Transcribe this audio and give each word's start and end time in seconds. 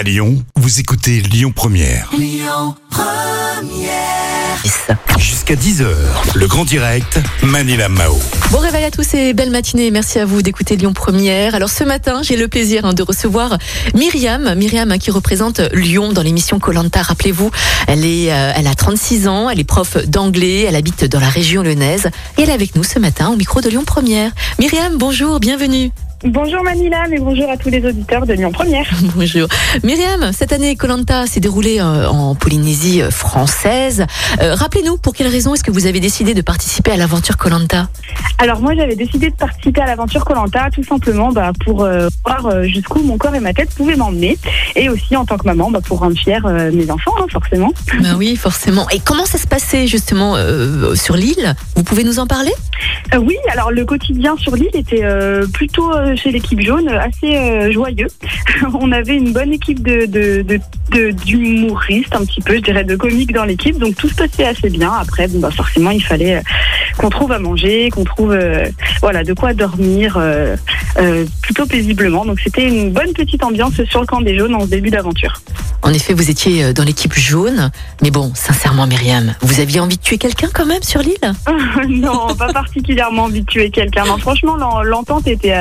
À 0.00 0.02
Lyon, 0.02 0.42
vous 0.56 0.80
écoutez 0.80 1.20
Lyon 1.20 1.52
Première. 1.54 2.10
Jusqu'à 5.18 5.54
10h, 5.54 5.88
le 6.36 6.46
grand 6.46 6.64
direct, 6.64 7.20
Manila 7.42 7.90
Mao. 7.90 8.18
Bon 8.50 8.60
réveil 8.60 8.84
à 8.84 8.90
tous 8.90 9.12
et 9.12 9.34
belle 9.34 9.50
matinée. 9.50 9.90
Merci 9.90 10.18
à 10.18 10.24
vous 10.24 10.40
d'écouter 10.40 10.76
Lyon 10.76 10.94
Première. 10.94 11.54
Alors 11.54 11.68
ce 11.68 11.84
matin, 11.84 12.22
j'ai 12.22 12.38
le 12.38 12.48
plaisir 12.48 12.86
hein, 12.86 12.94
de 12.94 13.02
recevoir 13.02 13.58
Myriam. 13.94 14.54
Myriam 14.54 14.96
qui 14.96 15.10
représente 15.10 15.60
Lyon 15.74 16.14
dans 16.14 16.22
l'émission 16.22 16.58
Colanta. 16.58 17.02
Rappelez-vous, 17.02 17.50
elle 17.86 18.06
est, 18.06 18.32
euh, 18.32 18.52
elle 18.56 18.68
a 18.68 18.74
36 18.74 19.28
ans, 19.28 19.50
elle 19.50 19.60
est 19.60 19.64
prof 19.64 19.98
d'anglais, 20.06 20.62
elle 20.62 20.76
habite 20.76 21.04
dans 21.04 21.20
la 21.20 21.28
région 21.28 21.62
lyonnaise 21.62 22.06
et 22.38 22.42
elle 22.44 22.48
est 22.48 22.54
avec 22.54 22.74
nous 22.74 22.84
ce 22.84 22.98
matin 22.98 23.28
au 23.28 23.36
micro 23.36 23.60
de 23.60 23.68
Lyon 23.68 23.84
Première. 23.84 24.32
Myriam, 24.58 24.96
bonjour, 24.96 25.40
bienvenue. 25.40 25.90
Bonjour 26.24 26.62
Manila, 26.62 27.06
mais 27.08 27.18
bonjour 27.18 27.48
à 27.48 27.56
tous 27.56 27.70
les 27.70 27.82
auditeurs 27.82 28.26
de 28.26 28.34
Lyon 28.34 28.52
Première. 28.52 28.86
Bonjour. 29.16 29.48
Myriam, 29.82 30.32
cette 30.34 30.52
année, 30.52 30.76
Colanta 30.76 31.26
s'est 31.26 31.40
déroulée 31.40 31.80
euh, 31.80 32.06
en 32.08 32.34
Polynésie 32.34 33.00
euh, 33.00 33.10
française. 33.10 34.04
Euh, 34.42 34.54
Rappelez-nous, 34.54 34.98
pour 34.98 35.14
quelle 35.14 35.28
raison 35.28 35.54
est-ce 35.54 35.64
que 35.64 35.70
vous 35.70 35.86
avez 35.86 35.98
décidé 35.98 36.34
de 36.34 36.42
participer 36.42 36.92
à 36.92 36.98
l'aventure 36.98 37.38
Colanta? 37.38 37.88
Alors 38.36 38.60
moi 38.60 38.74
j'avais 38.74 38.96
décidé 38.96 39.30
de 39.30 39.34
participer 39.34 39.80
à 39.80 39.86
l'aventure 39.86 40.26
Colanta 40.26 40.68
tout 40.70 40.84
simplement 40.84 41.32
bah, 41.32 41.52
pour 41.64 41.84
euh, 41.84 42.08
voir 42.26 42.64
jusqu'où 42.64 43.02
mon 43.02 43.16
corps 43.16 43.34
et 43.34 43.40
ma 43.40 43.54
tête 43.54 43.70
pouvaient 43.74 43.96
m'emmener 43.96 44.36
et 44.76 44.90
aussi 44.90 45.16
en 45.16 45.24
tant 45.24 45.38
que 45.38 45.46
maman 45.46 45.70
bah, 45.70 45.80
pour 45.82 46.00
rendre 46.00 46.18
fiers 46.18 46.38
euh, 46.44 46.70
mes 46.72 46.90
enfants 46.90 47.14
hein, 47.18 47.26
forcément. 47.30 47.72
Ben 47.98 48.16
oui, 48.16 48.36
forcément. 48.36 48.88
Et 48.90 48.98
comment 48.98 49.24
ça 49.24 49.38
se 49.38 49.46
passait 49.46 49.86
justement 49.86 50.36
sur 50.94 51.16
l'île? 51.16 51.54
Vous 51.76 51.82
pouvez 51.82 52.04
nous 52.04 52.18
en 52.18 52.26
parler? 52.26 52.52
Euh, 53.14 53.18
oui, 53.18 53.36
alors 53.50 53.70
le 53.70 53.84
quotidien 53.84 54.36
sur 54.36 54.54
l'île 54.56 54.70
était 54.74 55.04
euh, 55.04 55.46
plutôt 55.52 55.92
euh, 55.92 56.16
chez 56.16 56.30
l'équipe 56.30 56.60
jaune 56.60 56.88
assez 56.88 57.72
joyeux. 57.72 58.08
On 58.80 58.92
avait 58.92 59.16
une 59.16 59.32
bonne 59.32 59.52
équipe 59.52 59.82
de 59.82 60.60
d'humoristes 61.24 62.14
un 62.16 62.24
petit 62.24 62.40
peu, 62.40 62.56
je 62.56 62.60
dirais 62.60 62.84
de 62.84 62.96
comiques 62.96 63.32
dans 63.32 63.44
l'équipe, 63.44 63.78
donc 63.78 63.96
tout 63.96 64.08
se 64.08 64.14
passait 64.14 64.44
assez 64.44 64.70
bien. 64.70 64.92
Après, 64.92 65.28
bon, 65.28 65.38
bah, 65.38 65.50
forcément 65.50 65.90
il 65.90 66.02
fallait 66.02 66.42
qu'on 67.00 67.08
trouve 67.08 67.32
à 67.32 67.38
manger, 67.38 67.88
qu'on 67.90 68.04
trouve 68.04 68.32
euh, 68.32 68.68
voilà 69.00 69.24
de 69.24 69.32
quoi 69.32 69.54
dormir 69.54 70.16
euh, 70.18 70.54
euh, 70.98 71.24
plutôt 71.40 71.64
paisiblement. 71.64 72.26
Donc 72.26 72.38
c'était 72.44 72.68
une 72.68 72.92
bonne 72.92 73.12
petite 73.14 73.42
ambiance 73.42 73.82
sur 73.88 74.00
le 74.00 74.06
camp 74.06 74.20
des 74.20 74.36
jaunes 74.38 74.54
en 74.54 74.60
ce 74.60 74.66
début 74.66 74.90
d'aventure. 74.90 75.40
En 75.82 75.94
effet, 75.94 76.12
vous 76.12 76.28
étiez 76.30 76.74
dans 76.74 76.84
l'équipe 76.84 77.14
jaune. 77.14 77.70
Mais 78.02 78.10
bon, 78.10 78.32
sincèrement, 78.34 78.86
Myriam, 78.86 79.34
vous 79.40 79.60
aviez 79.60 79.80
envie 79.80 79.96
de 79.96 80.02
tuer 80.02 80.18
quelqu'un 80.18 80.48
quand 80.52 80.66
même 80.66 80.82
sur 80.82 81.00
l'île? 81.00 81.16
Non, 81.88 82.34
pas 82.36 82.52
particulièrement 82.52 83.24
envie 83.24 83.40
de 83.40 83.46
tuer 83.46 83.70
quelqu'un. 83.70 84.04
Non, 84.04 84.18
franchement, 84.18 84.56
l'en- 84.56 84.82
l'entente 84.82 85.26
était 85.26 85.54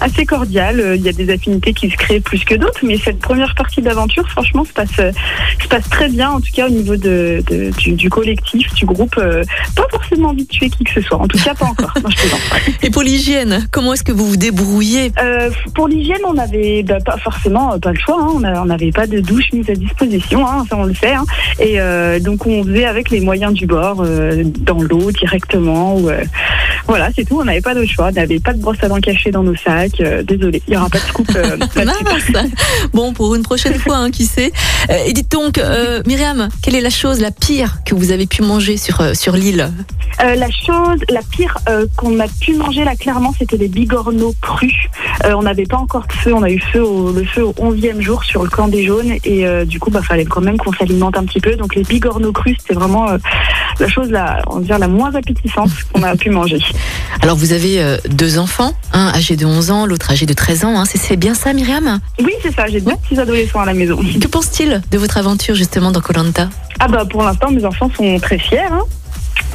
assez 0.00 0.24
cordiale. 0.24 0.94
Il 0.96 1.02
y 1.02 1.08
a 1.08 1.12
des 1.12 1.28
affinités 1.32 1.72
qui 1.74 1.90
se 1.90 1.96
créent 1.96 2.20
plus 2.20 2.44
que 2.44 2.54
d'autres, 2.54 2.80
mais 2.84 2.96
cette 2.98 3.18
première 3.18 3.54
partie 3.56 3.82
d'aventure, 3.82 4.28
franchement, 4.30 4.64
se 4.64 4.72
passe, 4.72 4.90
se 4.94 5.68
passe 5.68 5.88
très 5.90 6.08
bien, 6.08 6.30
en 6.30 6.40
tout 6.40 6.52
cas 6.54 6.66
au 6.68 6.70
niveau 6.70 6.96
de, 6.96 7.42
de- 7.50 7.70
du, 7.76 7.92
du 7.92 8.08
collectif, 8.10 8.72
du 8.74 8.86
groupe. 8.86 9.16
pas 9.16 9.86
forcément 9.90 10.28
envie 10.30 10.44
de 10.44 10.48
tuer 10.48 10.70
qui 10.70 10.83
que 10.84 10.92
ce 10.92 11.00
soit. 11.00 11.18
En 11.20 11.26
tout 11.28 11.38
cas, 11.38 11.54
pas 11.54 11.66
encore. 11.66 11.92
Non, 12.02 12.10
je 12.10 12.16
plaisante. 12.16 12.40
Et 12.82 12.90
pour 12.90 13.02
l'hygiène, 13.02 13.66
comment 13.70 13.94
est-ce 13.94 14.04
que 14.04 14.12
vous 14.12 14.26
vous 14.26 14.36
débrouillez? 14.36 15.12
Euh, 15.22 15.50
pour 15.74 15.88
l'hygiène, 15.88 16.20
on 16.26 16.34
n'avait 16.34 16.82
bah, 16.82 16.98
pas 17.04 17.16
forcément 17.18 17.74
euh, 17.74 17.78
pas 17.78 17.92
le 17.92 17.98
choix. 17.98 18.18
hein. 18.20 18.54
On 18.62 18.64
n'avait 18.66 18.90
pas 18.92 19.06
de 19.06 19.20
douche 19.20 19.52
mise 19.52 19.68
à 19.70 19.74
disposition, 19.74 20.46
hein, 20.46 20.64
ça 20.68 20.76
on 20.76 20.84
le 20.84 20.94
sait. 20.94 21.14
hein. 21.14 21.24
Et 21.58 21.80
euh, 21.80 22.20
donc 22.20 22.46
on 22.46 22.62
faisait 22.64 22.84
avec 22.84 23.10
les 23.10 23.20
moyens 23.20 23.52
du 23.54 23.66
bord, 23.66 23.98
euh, 24.00 24.42
dans 24.44 24.80
l'eau 24.80 25.10
directement. 25.12 25.96
Ou, 25.96 26.10
voilà, 26.86 27.08
c'est 27.16 27.24
tout. 27.24 27.40
On 27.40 27.44
n'avait 27.44 27.60
pas 27.60 27.74
de 27.74 27.84
choix. 27.86 28.08
On 28.08 28.12
n'avait 28.12 28.40
pas 28.40 28.52
de 28.52 28.60
brosse 28.60 28.76
à 28.82 28.88
dents 28.88 29.00
cachée 29.00 29.30
dans 29.30 29.42
nos 29.42 29.56
sacs. 29.56 30.02
Désolé, 30.24 30.62
il 30.66 30.70
n'y 30.72 30.76
aura 30.76 30.88
pas 30.90 30.98
de 30.98 31.04
scoop 31.04 31.28
Bon, 32.92 33.12
pour 33.12 33.34
une 33.34 33.42
prochaine 33.42 33.74
fois, 33.78 34.10
qui 34.10 34.24
sait. 34.24 34.52
Et 35.06 35.12
dites 35.12 35.30
donc, 35.30 35.60
Myriam, 36.06 36.48
quelle 36.62 36.74
est 36.76 36.80
la 36.80 36.90
chose 36.90 37.20
la 37.20 37.30
pire 37.30 37.78
que 37.84 37.94
vous 37.94 38.12
avez 38.12 38.26
pu 38.26 38.42
manger 38.42 38.76
sur, 38.76 39.16
sur 39.16 39.34
l'île? 39.34 39.70
La 40.20 40.48
chose, 40.50 40.73
la 41.10 41.20
pire 41.22 41.58
euh, 41.68 41.86
qu'on 41.96 42.18
a 42.20 42.26
pu 42.28 42.54
manger 42.54 42.84
là 42.84 42.94
clairement, 42.96 43.32
c'était 43.38 43.56
les 43.56 43.68
bigorneaux 43.68 44.34
crus. 44.40 44.74
Euh, 45.24 45.34
on 45.34 45.42
n'avait 45.42 45.64
pas 45.66 45.76
encore 45.78 46.06
de 46.06 46.12
feu, 46.12 46.32
on 46.34 46.42
a 46.42 46.50
eu 46.50 46.58
feu 46.60 46.82
au, 46.82 47.12
le 47.12 47.24
feu 47.24 47.44
au 47.44 47.52
11e 47.52 48.00
jour 48.00 48.24
sur 48.24 48.42
le 48.42 48.50
camp 48.50 48.68
des 48.68 48.84
jaunes 48.84 49.12
et 49.24 49.46
euh, 49.46 49.64
du 49.64 49.78
coup, 49.80 49.90
bah 49.90 50.02
fallait 50.02 50.24
quand 50.24 50.40
même 50.40 50.56
qu'on 50.58 50.72
s'alimente 50.72 51.16
un 51.16 51.24
petit 51.24 51.40
peu. 51.40 51.56
Donc 51.56 51.74
les 51.74 51.82
bigorneaux 51.82 52.32
crus, 52.32 52.56
c'était 52.60 52.74
vraiment 52.74 53.06
la 53.80 53.88
chose 53.88 54.10
la, 54.10 54.42
on 54.48 54.56
va 54.56 54.60
dire 54.62 54.78
la 54.78 54.88
moins 54.88 55.14
appétissante 55.14 55.70
qu'on 55.92 56.02
a 56.02 56.14
pu 56.16 56.30
manger. 56.30 56.58
Alors, 57.22 57.36
vous 57.36 57.52
avez 57.52 57.96
deux 58.08 58.38
enfants, 58.38 58.72
un 58.92 59.08
âgé 59.14 59.36
de 59.36 59.46
11 59.46 59.70
ans, 59.70 59.86
l'autre 59.86 60.10
âgé 60.10 60.26
de 60.26 60.34
13 60.34 60.64
ans. 60.64 60.78
Hein. 60.78 60.84
C'est- 60.84 61.16
bien 61.16 61.34
ça, 61.34 61.52
Myriam? 61.52 62.00
Oui, 62.20 62.32
c'est 62.42 62.52
ça. 62.54 62.66
J'ai 62.66 62.80
deux 62.80 62.94
petits 62.96 63.18
adolescents 63.18 63.60
à 63.60 63.66
la 63.66 63.72
maison. 63.74 63.96
Que 64.20 64.26
pense-t-il 64.26 64.82
de 64.90 64.98
votre 64.98 65.16
aventure 65.16 65.54
justement 65.54 65.90
dans 65.92 66.00
Colanta 66.00 66.48
Ah 66.80 66.88
bah 66.88 67.04
pour 67.08 67.22
l'instant, 67.22 67.50
mes 67.50 67.64
enfants 67.64 67.88
sont 67.96 68.18
très 68.18 68.38
fiers. 68.38 68.58
hein. 68.70 68.82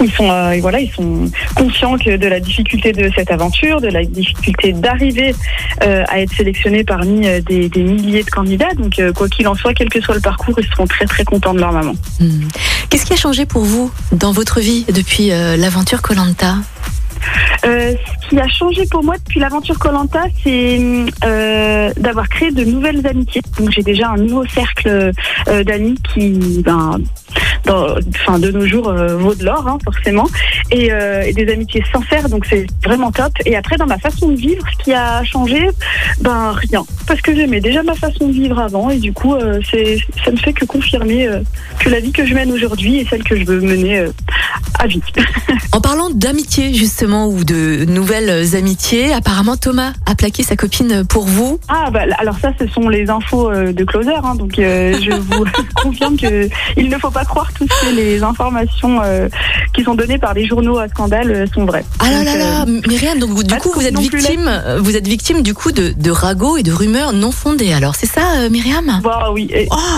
Ils 0.02 0.12
sont, 0.12 0.30
euh, 0.30 0.58
voilà, 0.62 0.80
ils 0.80 0.92
sont 0.92 1.30
conscients 1.56 1.98
que 1.98 2.16
de 2.16 2.28
la 2.28 2.40
difficulté 2.40 2.92
de 2.94 3.12
cette 3.16 3.32
aventure, 3.32 3.82
de 3.82 3.90
la 3.90 4.04
difficulté 4.04 4.72
d'arriver 4.72 5.36
euh, 5.84 6.04
à 6.08 6.22
être 6.22 6.34
sélectionnés 6.34 6.84
parmi 6.84 7.28
euh, 7.28 7.42
des, 7.42 7.70
des 7.70 7.84
milliers 7.84 8.24
de 8.24 8.30
candidats. 8.30 8.74
Donc, 8.78 9.00
euh, 9.00 9.12
quoi 9.12 9.28
qu'il 9.28 9.48
en 9.48 9.56
soit, 9.56 9.74
quel 9.74 9.90
que 9.90 10.02
soit 10.02 10.16
le 10.16 10.22
parcours, 10.22 10.56
ils 10.58 10.68
seront 10.68 10.88
très 10.88 11.06
très 11.06 11.24
contents 11.24 11.54
de 11.54 11.60
leur 11.60 11.72
maman. 11.72 11.94
Hmm. 12.20 12.48
Qu'est-ce 12.90 13.06
qui 13.06 13.14
a 13.14 13.18
changé 13.18 13.46
pour 13.46 13.64
vous 13.64 13.92
dans 14.12 14.32
votre 14.32 14.60
vie 14.60 14.86
depuis 14.94 15.32
euh, 15.32 15.58
l'aventure 15.58 16.02
Colanta? 16.02 16.56
Euh, 17.66 17.94
ce 18.24 18.30
qui 18.30 18.40
a 18.40 18.48
changé 18.48 18.84
pour 18.90 19.04
moi 19.04 19.16
depuis 19.18 19.40
l'aventure 19.40 19.78
Colanta, 19.78 20.24
c'est 20.42 20.80
euh, 21.26 21.92
d'avoir 21.98 22.30
créé 22.30 22.52
de 22.52 22.64
nouvelles 22.64 23.06
amitiés. 23.06 23.42
Donc 23.60 23.72
j'ai 23.72 23.84
déjà 23.84 24.12
un 24.12 24.18
nouveau 24.18 24.46
cercle 24.48 25.12
euh, 25.48 25.64
d'amis 25.64 25.96
qui, 26.14 26.62
ben, 26.64 27.02
dans- 27.66 27.96
enfin 28.22 28.40
de 28.40 28.52
nos 28.52 28.66
jours 28.66 28.88
euh, 28.90 29.16
vaut 29.18 29.36
de 29.36 29.44
l'or, 29.46 29.68
hein, 29.68 29.78
forcément, 29.84 30.28
et, 30.72 30.92
euh, 30.92 31.22
et 31.22 31.34
des 31.34 31.52
amitiés 31.52 31.84
sincères. 31.92 32.30
Donc 32.30 32.46
c'est 32.50 32.66
vraiment 32.84 33.12
top. 33.12 33.32
Et 33.46 33.56
après 33.56 33.78
dans 33.78 33.86
ma 33.88 33.98
façon 34.00 34.30
de 34.30 34.36
vivre, 34.36 34.64
ce 34.78 34.84
qui 34.84 34.94
a 34.94 35.24
changé, 35.24 35.70
ben 36.22 36.52
rien, 36.52 36.84
parce 37.08 37.22
que 37.22 37.36
j'aimais 37.36 37.60
déjà 37.62 37.84
ma 37.84 37.96
façon 37.96 38.28
de 38.28 38.34
vivre 38.34 38.60
avant, 38.60 38.90
et 38.90 38.98
du 38.98 39.14
coup 39.14 39.36
euh, 39.36 39.60
c'est, 39.70 40.00
ça 40.24 40.32
ne 40.32 40.38
fait 40.38 40.54
que 40.54 40.66
confirmer 40.66 41.28
que 41.80 41.90
la 41.90 42.00
vie 42.00 42.12
que 42.12 42.26
je 42.26 42.34
mène 42.34 42.52
aujourd'hui 42.52 43.00
est 43.00 43.10
celle 43.10 43.24
que 43.24 43.36
je 43.36 43.44
veux 43.46 43.62
mener 43.62 44.06
à 44.80 44.88
vie. 44.88 45.02
En 45.72 45.82
parlant 45.82 46.10
d'amitié 46.10 46.74
justement 46.74 47.28
ou 47.28 47.44
de 47.44 47.86
nouvelles 47.86 48.56
amitiés, 48.56 49.14
apparemment 49.14 49.56
Thomas 49.56 49.94
a 50.06 50.16
plaqué 50.16 50.44
sa 50.44 50.56
copine 50.56 51.06
pour 51.08 51.26
vous. 51.26 51.60
Ah 51.68 51.90
bah 51.92 52.02
alors 52.18 52.38
ça 52.40 52.52
ce 52.60 52.68
sont 52.68 52.90
les 52.90 53.10
infos 53.10 53.52
de 53.54 53.84
Closer 53.84 54.16
hein, 54.24 54.36
donc 54.36 54.58
euh, 54.60 54.94
je 55.02 55.12
vous 55.12 55.46
confirme 55.76 56.18
que 56.18 56.50
il 56.76 56.90
ne 56.90 56.98
faut 56.98 57.12
pas 57.12 57.24
croire 57.26 57.49
toutes 57.54 57.70
que 57.70 57.96
les 57.96 58.24
informations 58.24 59.02
euh, 59.04 59.28
qui 59.74 59.84
sont 59.84 59.96
données 59.96 60.18
par 60.18 60.34
les 60.34 60.46
journaux 60.46 60.78
à 60.80 60.88
scandale 60.88 61.32
euh, 61.32 61.46
sont 61.54 61.66
vraies. 61.66 61.86
Ah 62.00 62.10
là 62.12 62.24
là 62.24 62.38
là, 62.38 62.62
euh, 62.68 62.82
Myriam, 62.88 63.20
donc 63.20 63.32
vous- 63.32 63.44
du 63.44 63.56
coup 63.56 63.72
vous 63.74 63.86
êtes 63.86 63.98
victime, 64.00 64.50
vous 64.80 64.96
êtes 64.96 65.08
victime 65.08 65.42
du 65.42 65.54
coup 65.54 65.72
de, 65.72 65.94
de 65.96 66.12
ragots 66.12 66.58
et 66.58 66.64
de 66.64 66.72
rumeurs 66.72 67.14
non 67.14 67.32
fondées. 67.32 67.74
Alors 67.74 67.96
c'est 67.96 68.06
ça, 68.08 68.50
Myriam? 68.50 69.00
Bah 69.04 69.30
oui 69.34 69.50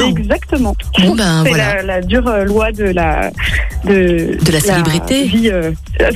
exactement. 0.06 0.76
Bon 1.00 1.16
ben 1.16 1.44
C'est 1.44 1.50
voilà. 1.50 1.82
la, 1.84 2.02
dure 2.02 2.30
loi 2.46 2.72
de 2.72 2.86
la 2.86 3.32
de, 3.86 4.38
De 4.44 4.52
la 4.52 4.60
célébrité. 4.60 5.30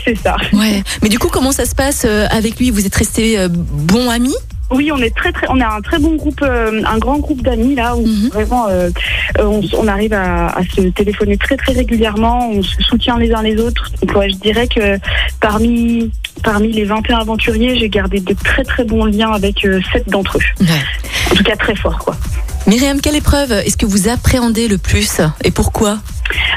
c'est 0.04 0.18
ça. 0.18 0.36
Ouais. 0.54 0.84
Mais 1.02 1.10
du 1.10 1.20
coup 1.20 1.30
comment 1.32 1.52
ça 1.52 1.66
se 1.66 1.76
passe 1.76 2.06
avec 2.30 2.58
lui? 2.60 2.72
Vous 2.72 2.86
êtes 2.86 2.96
restés 2.96 3.38
euh, 3.40 3.48
bons 3.52 4.10
amis? 4.10 4.36
Oui, 4.72 4.92
on 4.92 4.98
est 4.98 5.16
très 5.16 5.32
très, 5.32 5.46
on 5.50 5.60
a 5.62 5.68
un 5.68 5.82
très 5.82 6.00
bon 6.00 6.16
groupe, 6.16 6.42
euh, 6.42 6.82
un 6.86 6.98
grand 6.98 7.20
groupe 7.20 7.42
d'amis 7.44 7.76
là 7.76 7.96
où 7.96 8.02
Mhm. 8.06 8.30
vraiment 8.34 8.68
euh, 8.68 8.90
euh, 9.40 9.44
on, 9.46 9.62
on 9.78 9.88
arrive 9.88 10.14
à, 10.14 10.48
à 10.48 10.64
se 10.64 10.82
téléphoner 10.90 11.38
très 11.38 11.56
très 11.56 11.74
régulièrement, 11.74 12.50
on 12.50 12.64
se 12.64 12.82
soutient 12.82 13.18
les 13.18 13.32
uns 13.34 13.44
les 13.44 13.58
autres. 13.60 13.92
Donc 14.02 14.16
ouais, 14.18 14.30
je 14.30 14.36
dirais 14.38 14.68
que 14.68 14.98
parmi 15.40 16.12
parmi 16.44 16.72
les 16.72 16.84
21 16.84 17.20
aventuriers, 17.20 17.78
j'ai 17.78 17.90
gardé 17.90 18.20
de 18.20 18.34
très 18.34 18.64
très 18.64 18.84
bons 18.84 19.06
liens 19.06 19.32
avec 19.32 19.64
euh, 19.66 19.80
sept 19.94 20.10
d'entre 20.10 20.38
eux. 20.38 20.64
Ouais. 20.64 21.32
En 21.32 21.36
tout 21.36 21.44
cas 21.44 21.56
très 21.56 21.76
forts 21.76 22.00
quoi. 22.00 22.16
Myriam, 22.68 23.00
quelle 23.00 23.16
épreuve 23.16 23.52
est-ce 23.52 23.78
que 23.78 23.86
vous 23.86 24.10
appréhendez 24.10 24.68
le 24.68 24.80
plus 24.80 25.22
et 25.44 25.52
pourquoi 25.52 26.00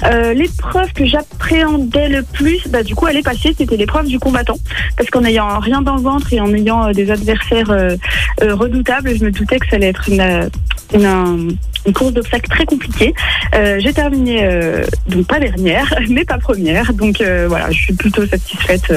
Euh, 0.04 0.32
l'épreuve 0.32 0.90
que 0.94 1.04
j'appréhendais 1.04 2.08
le 2.08 2.22
plus, 2.22 2.66
bah, 2.68 2.82
du 2.82 2.94
coup, 2.94 3.06
elle 3.08 3.18
est 3.18 3.22
passée, 3.22 3.54
c'était 3.56 3.76
l'épreuve 3.76 4.06
du 4.06 4.18
combattant. 4.18 4.56
Parce 4.96 5.10
qu'en 5.10 5.22
ayant 5.24 5.58
rien 5.58 5.82
dans 5.82 5.96
le 5.96 6.02
ventre 6.02 6.32
et 6.32 6.40
en 6.40 6.52
ayant 6.54 6.88
euh, 6.88 6.92
des 6.92 7.10
adversaires 7.10 7.70
euh, 7.70 7.96
redoutables, 8.40 9.14
je 9.18 9.24
me 9.24 9.30
doutais 9.30 9.58
que 9.58 9.68
ça 9.68 9.76
allait 9.76 9.88
être 9.88 10.08
une, 10.08 10.50
une, 10.94 11.04
un- 11.06 11.48
une 11.86 11.92
course 11.92 12.12
d'obstacles 12.12 12.48
très 12.50 12.64
compliquée. 12.66 13.14
Euh, 13.54 13.78
J'ai 13.80 13.92
terminé, 13.92 14.44
euh, 14.44 14.84
donc 15.08 15.26
pas 15.26 15.38
dernière, 15.38 15.92
mais 16.08 16.24
pas 16.24 16.38
première. 16.38 16.92
Donc 16.94 17.20
euh, 17.20 17.46
voilà, 17.48 17.70
je 17.70 17.78
suis 17.78 17.94
plutôt 17.94 18.26
satisfaite, 18.26 18.90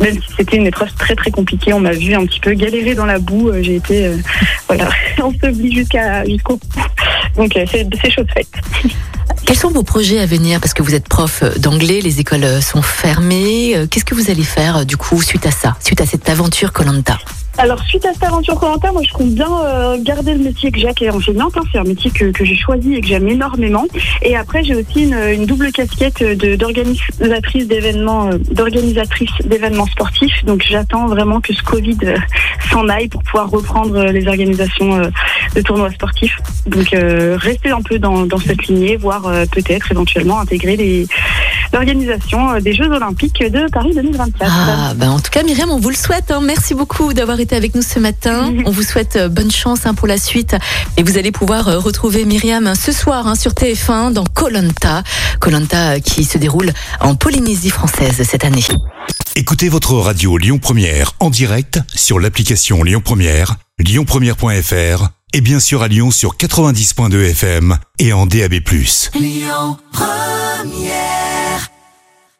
même 0.00 0.14
si 0.14 0.28
c'était 0.36 0.56
une 0.56 0.66
épreuve 0.66 0.92
très 0.98 1.14
très 1.14 1.30
compliquée. 1.30 1.72
On 1.72 1.80
m'a 1.80 1.92
vu 1.92 2.14
un 2.14 2.24
petit 2.26 2.40
peu 2.40 2.52
galérer 2.54 2.94
dans 2.94 3.06
la 3.06 3.18
boue. 3.18 3.50
J'ai 3.60 3.76
été 3.76 4.10
voilà, 4.68 4.88
ensevelie 5.22 5.74
jusqu'à 5.74 6.24
jusqu'au 6.24 6.58
Donc 7.36 7.52
c'est 7.54 8.10
chose 8.10 8.26
faite. 8.34 8.48
Quels 9.44 9.56
sont 9.56 9.70
vos 9.70 9.84
projets 9.84 10.18
à 10.18 10.26
venir? 10.26 10.58
Parce 10.60 10.74
que 10.74 10.82
vous 10.82 10.94
êtes 10.94 11.08
prof 11.08 11.44
d'anglais, 11.58 12.00
les 12.00 12.18
écoles 12.20 12.60
sont 12.62 12.82
fermées. 12.82 13.76
Qu'est-ce 13.90 14.04
que 14.04 14.14
vous 14.14 14.30
allez 14.30 14.42
faire 14.42 14.84
du 14.86 14.96
coup 14.96 15.22
suite 15.22 15.46
à 15.46 15.50
ça, 15.52 15.76
suite 15.80 16.00
à 16.00 16.06
cette 16.06 16.28
aventure 16.28 16.72
Colanta? 16.72 17.18
Alors 17.58 17.82
suite 17.84 18.04
à 18.04 18.12
cette 18.12 18.24
aventure 18.24 18.58
Colanta, 18.60 18.92
moi 18.92 19.02
je 19.02 19.12
compte 19.12 19.30
bien 19.30 19.48
euh, 19.64 19.96
garder 20.00 20.34
le 20.34 20.40
métier 20.40 20.70
que 20.70 20.78
j'ai 20.78 20.92
qui 20.94 21.04
est 21.04 21.10
enseignante. 21.10 21.56
Hein. 21.56 21.62
c'est 21.72 21.78
un 21.78 21.84
métier 21.84 22.10
que, 22.10 22.26
que 22.26 22.44
j'ai 22.44 22.56
choisi 22.56 22.94
et 22.94 23.00
que 23.00 23.06
j'aime 23.06 23.28
énormément. 23.28 23.86
Et 24.22 24.36
après 24.36 24.62
j'ai 24.62 24.74
aussi 24.74 25.04
une, 25.04 25.14
une, 25.14 25.46
double 25.46 25.72
casquette 25.72 26.22
d'organisatrice 26.22 27.66
d'événements, 27.66 28.28
euh, 28.28 28.38
d'organisatrice 28.50 29.30
d'événements 29.44 29.86
sportifs. 29.86 30.44
Donc 30.44 30.64
j'attends 30.68 31.06
vraiment 31.06 31.40
que 31.40 31.54
ce 31.54 31.62
Covid 31.62 31.98
euh, 32.04 32.18
s'en 32.70 32.88
aille 32.88 33.08
pour 33.08 33.22
pouvoir 33.22 33.48
reprendre 33.50 34.04
les 34.04 34.28
organisations 34.28 35.10
de 35.54 35.60
tournois 35.62 35.90
sportifs. 35.90 36.38
Donc 36.66 36.88
rester 36.92 37.70
un 37.70 37.80
peu 37.80 37.98
dans, 37.98 38.26
dans 38.26 38.38
cette 38.38 38.66
lignée, 38.66 38.96
voire 38.96 39.22
peut-être 39.50 39.90
éventuellement 39.92 40.40
intégrer 40.40 40.76
les 40.76 41.06
l'organisation 41.72 42.50
euh, 42.50 42.60
des 42.60 42.72
Jeux 42.72 42.90
Olympiques 42.90 43.42
de 43.42 43.68
Paris 43.70 43.92
2024. 43.94 44.50
Ah, 44.50 44.94
ben 44.94 45.10
en 45.10 45.20
tout 45.20 45.30
cas, 45.30 45.42
Myriam, 45.42 45.70
on 45.70 45.78
vous 45.78 45.90
le 45.90 45.96
souhaite. 45.96 46.30
Hein. 46.30 46.40
Merci 46.42 46.74
beaucoup 46.74 47.12
d'avoir 47.12 47.40
été 47.40 47.56
avec 47.56 47.74
nous 47.74 47.82
ce 47.82 47.98
matin. 47.98 48.52
on 48.64 48.70
vous 48.70 48.82
souhaite 48.82 49.16
euh, 49.16 49.28
bonne 49.28 49.50
chance 49.50 49.86
hein, 49.86 49.94
pour 49.94 50.06
la 50.06 50.18
suite. 50.18 50.56
Et 50.96 51.02
vous 51.02 51.18
allez 51.18 51.32
pouvoir 51.32 51.68
euh, 51.68 51.78
retrouver 51.78 52.24
Myriam 52.24 52.74
ce 52.74 52.92
soir 52.92 53.26
hein, 53.26 53.34
sur 53.34 53.52
TF1 53.52 54.12
dans 54.12 54.24
Colanta. 54.24 55.02
Colanta 55.40 56.00
qui 56.00 56.24
se 56.24 56.38
déroule 56.38 56.72
en 57.00 57.14
Polynésie 57.14 57.70
française 57.70 58.22
cette 58.22 58.44
année. 58.44 58.64
Écoutez 59.34 59.68
votre 59.68 59.94
radio 59.94 60.38
Lyon 60.38 60.58
Première 60.58 61.12
en 61.20 61.30
direct 61.30 61.80
sur 61.94 62.18
l'application 62.18 62.82
Lyon 62.82 63.02
Première, 63.04 63.56
lyonpremière.fr 63.78 65.08
et 65.32 65.40
bien 65.40 65.60
sûr 65.60 65.82
à 65.82 65.88
Lyon 65.88 66.10
sur 66.10 66.36
90.2 66.36 67.30
FM 67.30 67.76
et 67.98 68.12
en 68.12 68.26
DAB+. 68.26 68.54
Lyon 69.14 69.76
Première 69.92 71.25